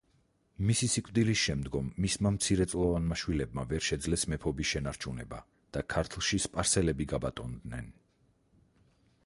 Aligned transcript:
მისი 0.67 0.87
სიკვდილის 0.91 1.41
შემდგომ 1.41 1.89
მისმა 2.05 2.31
მცირეწლოვანმა 2.37 3.17
შვილებმა 3.23 3.65
ვერ 3.73 3.85
შეძლეს 3.89 4.25
მეფობის 4.33 4.71
შენარჩუნება 4.71 5.41
და 5.77 5.83
ქართლში 5.95 6.39
სპარსელები 6.47 7.07
გაბატონდნენ. 7.15 7.93